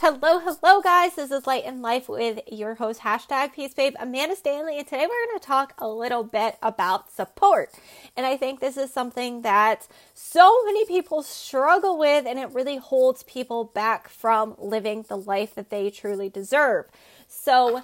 [0.00, 1.16] Hello, hello, guys.
[1.16, 4.78] This is Light in Life with your host, hashtag Peace Babe, Amanda Stanley.
[4.78, 7.72] And today we're going to talk a little bit about support.
[8.16, 12.76] And I think this is something that so many people struggle with, and it really
[12.76, 16.86] holds people back from living the life that they truly deserve.
[17.26, 17.82] So,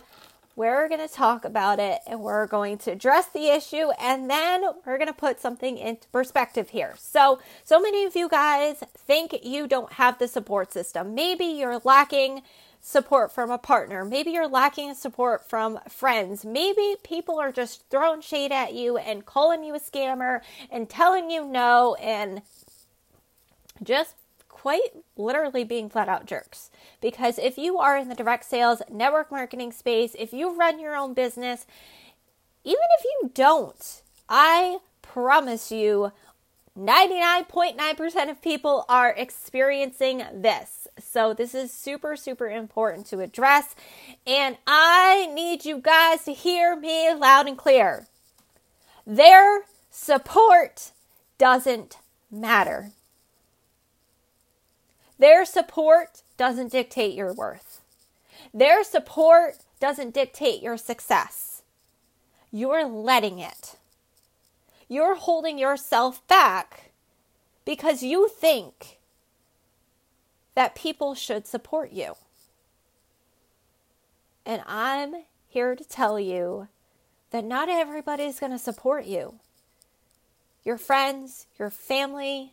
[0.56, 4.62] we're going to talk about it and we're going to address the issue and then
[4.86, 6.94] we're going to put something into perspective here.
[6.98, 11.14] So, so many of you guys think you don't have the support system.
[11.14, 12.42] Maybe you're lacking
[12.80, 14.04] support from a partner.
[14.04, 16.44] Maybe you're lacking support from friends.
[16.44, 21.30] Maybe people are just throwing shade at you and calling you a scammer and telling
[21.30, 22.42] you no and
[23.82, 24.14] just
[24.64, 26.70] quite literally being flat out jerks.
[27.02, 30.96] Because if you are in the direct sales, network marketing space, if you run your
[30.96, 31.66] own business,
[32.64, 36.12] even if you don't, I promise you
[36.78, 40.88] 99.9% of people are experiencing this.
[40.98, 43.76] So, this is super, super important to address.
[44.26, 48.06] And I need you guys to hear me loud and clear.
[49.06, 50.92] Their support
[51.36, 51.98] doesn't
[52.30, 52.92] matter.
[55.18, 57.80] Their support doesn't dictate your worth.
[58.52, 61.62] Their support doesn't dictate your success.
[62.50, 63.76] You're letting it.
[64.88, 66.90] You're holding yourself back
[67.64, 68.98] because you think
[70.54, 72.14] that people should support you.
[74.46, 76.68] And I'm here to tell you
[77.30, 79.36] that not everybody is going to support you.
[80.64, 82.52] Your friends, your family,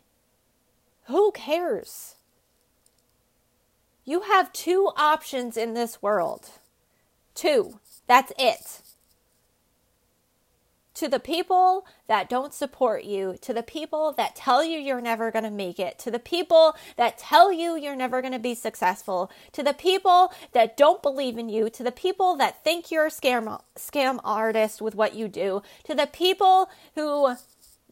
[1.06, 2.16] who cares?
[4.12, 6.50] You have two options in this world.
[7.34, 7.80] Two.
[8.08, 8.82] That's it.
[10.96, 15.32] To the people that don't support you, to the people that tell you you're never
[15.32, 18.54] going to make it, to the people that tell you you're never going to be
[18.54, 23.06] successful, to the people that don't believe in you, to the people that think you're
[23.06, 27.34] a scam, scam artist with what you do, to the people who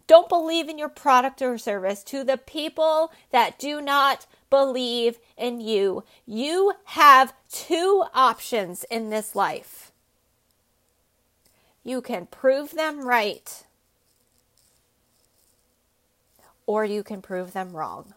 [0.06, 5.60] don't believe in your product or service, to the people that do not believe in
[5.62, 6.04] you.
[6.26, 9.92] You have two options in this life.
[11.84, 13.66] You can prove them right,
[16.66, 18.14] or you can prove them wrong.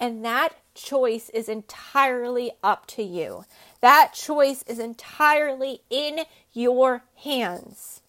[0.00, 3.44] And that choice is entirely up to you.
[3.80, 6.20] That choice is entirely in
[6.52, 8.00] your hands.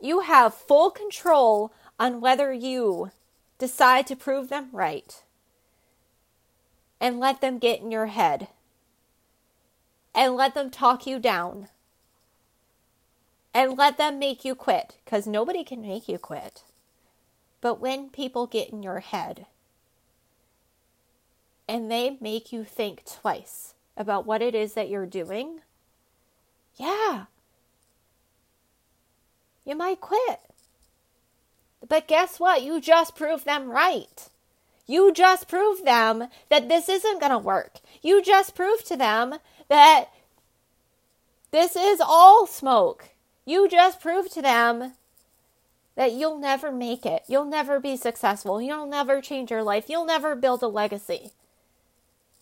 [0.00, 3.12] You have full control on whether you
[3.60, 5.22] decide to prove them right
[6.98, 8.48] and let them get in your head
[10.14, 11.68] and let them talk you down
[13.52, 16.64] and let them make you quit because nobody can make you quit.
[17.60, 19.46] But when people get in your head
[21.68, 25.60] and they make you think twice about what it is that you're doing,
[26.76, 27.26] yeah,
[29.66, 30.40] you might quit.
[31.90, 32.62] But guess what?
[32.62, 34.28] You just proved them right.
[34.86, 37.80] You just proved them that this isn't going to work.
[38.00, 39.34] You just proved to them
[39.68, 40.06] that
[41.50, 43.08] this is all smoke.
[43.44, 44.92] You just proved to them
[45.96, 47.24] that you'll never make it.
[47.26, 48.62] You'll never be successful.
[48.62, 49.86] You'll never change your life.
[49.88, 51.32] You'll never build a legacy.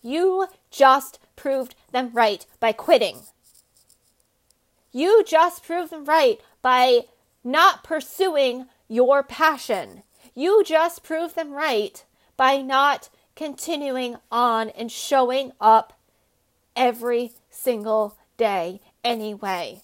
[0.02, 3.20] You just proved them right by quitting.
[4.92, 7.00] You just proved them right by
[7.42, 10.02] not pursuing your passion.
[10.34, 12.04] You just prove them right
[12.36, 15.92] by not continuing on and showing up
[16.74, 19.80] every single day anyway.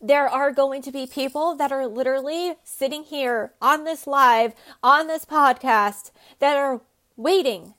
[0.00, 5.06] There are going to be people that are literally sitting here on this live, on
[5.06, 6.10] this podcast,
[6.40, 6.82] that are
[7.16, 7.74] waiting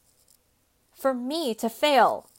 [0.96, 2.30] for me to fail.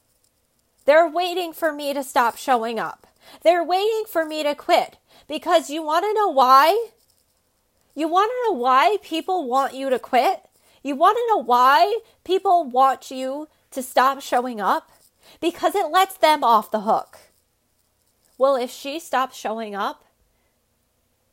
[0.86, 3.05] They're waiting for me to stop showing up.
[3.42, 4.98] They're waiting for me to quit.
[5.28, 6.88] Because you want to know why?
[7.94, 10.42] You want to know why people want you to quit?
[10.82, 14.90] You want to know why people want you to stop showing up?
[15.40, 17.18] Because it lets them off the hook.
[18.38, 20.04] Well, if she stops showing up,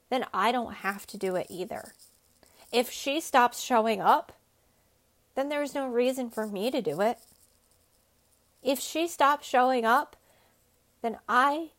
[0.10, 1.94] then I don't have to do it either.
[2.72, 4.32] If she stops showing up,
[5.36, 7.20] then there's no reason for me to do it.
[8.64, 10.16] If she stops showing up,
[11.02, 11.72] then I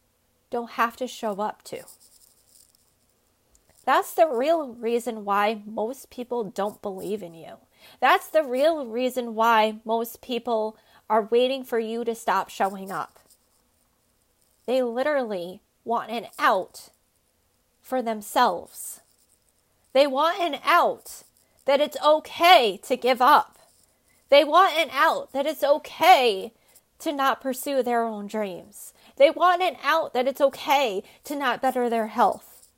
[0.50, 1.84] don't have to show up to.
[3.84, 7.56] That's the real reason why most people don't believe in you.
[8.00, 10.78] That's the real reason why most people
[11.10, 13.18] are waiting for you to stop showing up.
[14.66, 16.88] They literally want an out
[17.82, 19.00] for themselves.
[19.92, 21.24] They want an out
[21.66, 23.58] that it's okay to give up,
[24.28, 26.52] They want an out that it's okay
[26.98, 28.92] to not pursue their own dreams.
[29.16, 32.68] They want an out that it's okay to not better their health.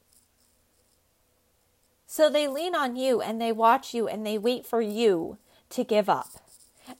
[2.06, 5.38] So they lean on you and they watch you and they wait for you
[5.70, 6.28] to give up.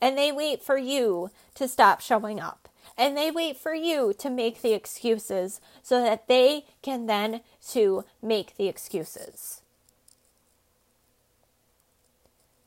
[0.00, 2.68] And they wait for you to stop showing up.
[2.98, 8.04] And they wait for you to make the excuses so that they can then to
[8.22, 9.60] make the excuses.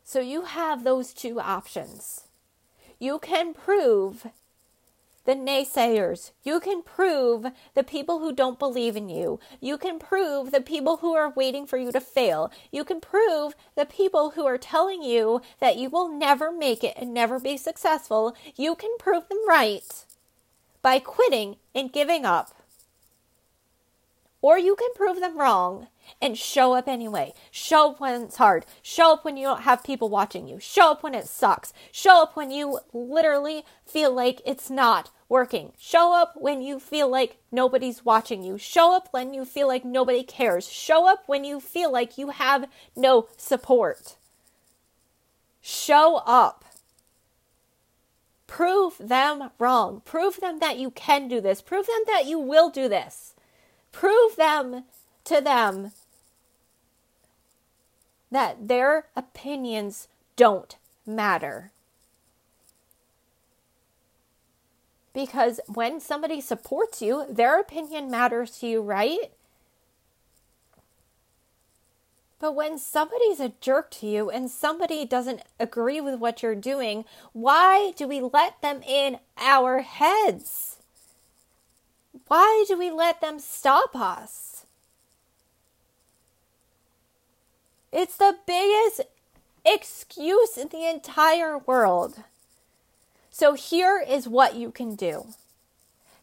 [0.04, 2.28] So you have those two options.
[3.00, 4.28] You can prove
[5.30, 6.32] the naysayers.
[6.42, 7.46] You can prove
[7.76, 9.40] the people who don't believe in you.
[9.62, 12.52] You can prove the people who are waiting for you to fail.
[12.72, 16.96] You can prove the people who are telling you that you will never make it
[16.98, 18.36] and never be successful.
[18.56, 19.84] You can prove them right
[20.82, 22.59] by quitting and giving up.
[24.42, 25.88] Or you can prove them wrong
[26.22, 27.34] and show up anyway.
[27.52, 28.66] Show up when it's hard.
[28.82, 30.60] Show up when you don't have people watching you.
[30.60, 31.74] Show up when it sucks.
[31.92, 35.74] Show up when you literally feel like it's not working.
[35.78, 38.58] Show up when you feel like nobody's watching you.
[38.58, 40.68] Show up when you feel like nobody cares.
[40.68, 44.16] Show up when you feel like you have no support.
[45.62, 46.64] Show up.
[48.48, 50.02] Prove them wrong.
[50.06, 51.62] Prove them that you can do this.
[51.62, 53.36] Prove them that you will do this.
[53.92, 54.84] Prove them
[55.26, 55.92] to them
[58.32, 60.76] that their opinions don't
[61.06, 61.72] matter.
[65.14, 69.32] Because when somebody supports you, their opinion matters to you, right?
[72.40, 77.04] But when somebody's a jerk to you and somebody doesn't agree with what you're doing,
[77.34, 80.78] why do we let them in our heads?
[82.30, 84.64] Why do we let them stop us?
[87.92, 89.02] It's the biggest
[89.66, 92.24] excuse in the entire world.
[93.32, 95.30] So here is what you can do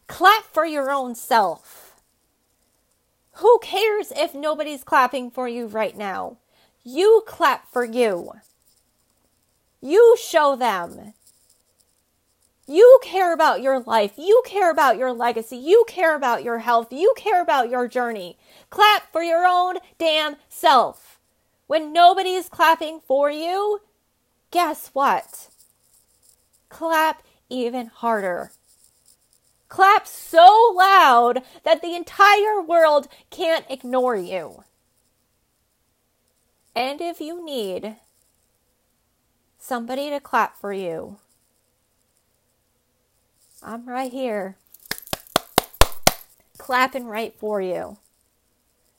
[0.07, 2.01] clap for your own self.
[3.33, 6.37] Who cares if nobody's clapping for you right now?
[6.85, 8.31] You clap for you.
[9.81, 11.13] You show them.
[12.67, 14.13] You care about your life.
[14.17, 15.55] You care about your legacy.
[15.55, 16.91] You care about your health.
[16.91, 18.37] You care about your journey.
[18.69, 21.19] Clap for your own damn self.
[21.67, 23.81] When nobody is clapping for you,
[24.51, 25.49] guess what?
[26.67, 28.51] Clap even harder.
[29.69, 34.63] Clap so loud that the entire world can't ignore you.
[36.75, 37.95] And if you need
[39.57, 41.17] somebody to clap for you,
[43.63, 44.55] I'm right here,
[46.57, 47.97] clapping right for you.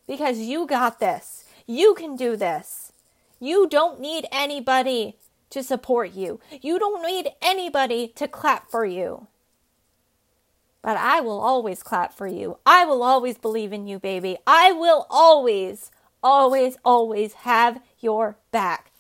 [0.07, 1.45] Because you got this.
[1.67, 2.93] You can do this.
[3.39, 5.17] You don't need anybody
[5.51, 6.41] to support you.
[6.61, 9.29] You don't need anybody to clap for you.
[10.83, 12.59] But I will always clap for you.
[12.65, 14.39] I will always believe in you, baby.
[14.47, 15.91] I will always,
[16.23, 18.91] always, always have your back.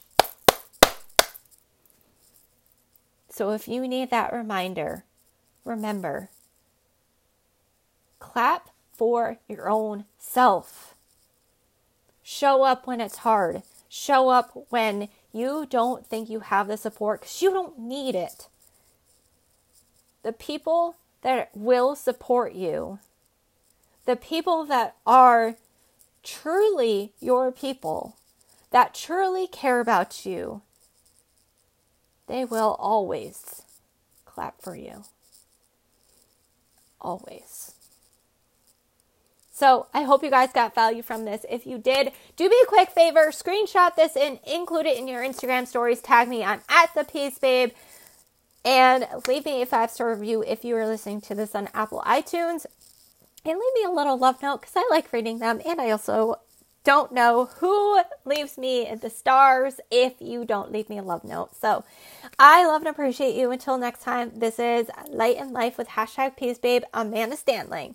[3.30, 5.04] So if you need that reminder,
[5.68, 6.30] remember
[8.18, 10.94] clap for your own self.
[12.22, 13.62] Show up when it's hard.
[13.88, 18.48] Show up when you don't think you have the support because you don't need it.
[20.22, 22.98] The people that will support you,
[24.04, 25.56] the people that are
[26.22, 28.16] truly your people,
[28.70, 30.62] that truly care about you,
[32.26, 33.62] they will always
[34.26, 35.04] clap for you.
[37.00, 37.74] Always.
[39.52, 41.44] So I hope you guys got value from this.
[41.50, 45.22] If you did, do me a quick favor, screenshot this and include it in your
[45.22, 46.00] Instagram stories.
[46.00, 47.72] Tag me on at the Peace Babe.
[48.64, 52.02] And leave me a five star review if you are listening to this on Apple
[52.06, 52.66] iTunes.
[53.44, 55.60] And leave me a little love note because I like reading them.
[55.66, 56.36] And I also
[56.88, 61.54] don't know who leaves me the stars if you don't leave me a love note.
[61.54, 61.84] So
[62.38, 63.50] I love and appreciate you.
[63.50, 67.94] Until next time, this is Light and Life with hashtag Peace Babe, Amanda Stanley.